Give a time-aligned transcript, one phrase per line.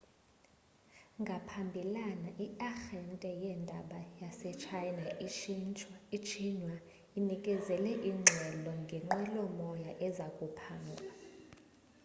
[1.21, 5.05] ngaphambilana i-arhente yeendaba yasetshayina
[6.17, 6.77] ixinhua
[7.19, 11.09] inikezele ingxelo ngenqwelomoya eza kuphangwa